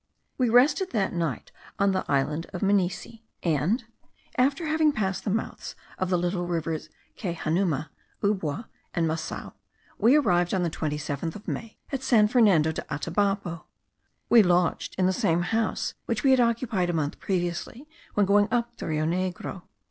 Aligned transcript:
We 0.35 0.49
rested 0.49 0.93
that 0.93 1.13
night 1.13 1.51
on 1.77 1.91
the 1.91 2.03
island 2.11 2.47
of 2.53 2.63
Minisi; 2.63 3.21
and, 3.43 3.83
after 4.35 4.65
having 4.65 4.91
passed 4.91 5.23
the 5.23 5.29
mouths 5.29 5.75
of 5.99 6.09
the 6.09 6.17
little 6.17 6.47
rivers 6.47 6.89
Quejanuma, 7.15 7.89
Ubua, 8.23 8.65
and 8.95 9.07
Masao, 9.07 9.53
we 9.99 10.15
arrived, 10.15 10.55
on 10.55 10.63
the 10.63 10.71
27th 10.71 11.35
of 11.35 11.47
May, 11.47 11.77
at 11.91 12.01
San 12.01 12.27
Fernando 12.27 12.71
de 12.71 12.81
Atabapo. 12.91 13.65
We 14.27 14.41
lodged 14.41 14.95
in 14.97 15.05
the 15.05 15.13
same 15.13 15.43
house 15.43 15.93
which 16.07 16.23
we 16.23 16.31
had 16.31 16.39
occupied 16.39 16.89
a 16.89 16.93
month 16.93 17.19
previously, 17.19 17.87
when 18.15 18.25
going 18.25 18.47
up 18.51 18.77
the 18.77 18.87
Rio 18.87 19.05
Negro. 19.05 19.61